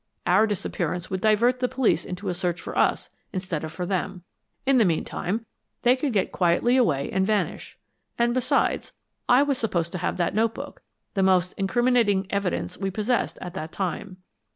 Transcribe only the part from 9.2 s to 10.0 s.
I was supposed to